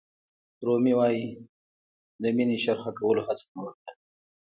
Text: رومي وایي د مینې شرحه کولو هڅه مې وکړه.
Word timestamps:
رومي 0.65 0.93
وایي 0.99 1.25
د 2.21 2.23
مینې 2.35 2.57
شرحه 2.63 2.91
کولو 2.99 3.21
هڅه 3.27 3.43
مې 3.51 3.59
وکړه. 3.65 3.91